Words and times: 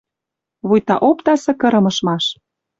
Вуйта 0.67 0.95
опта 1.09 1.33
сакырым 1.43 1.85
ышмаш. 1.91 2.25